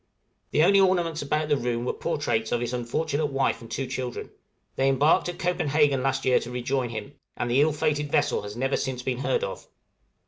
[0.49, 4.31] The only ornaments about the room were portraits of his unfortunate wife and two children:
[4.75, 8.57] they embarked at Copenhagen last year to rejoin him, and the ill fated vessel has
[8.57, 9.67] never since been heard of.